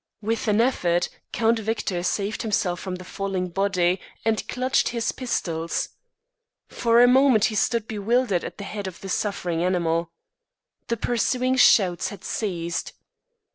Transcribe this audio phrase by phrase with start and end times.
[0.23, 5.89] With an effort, Count Victor saved himself from the falling body and clutched his pistols.
[6.69, 10.11] For a moment he stood bewildered at the head of the suffering animal.
[10.87, 12.93] The pursuing shouts had ceased.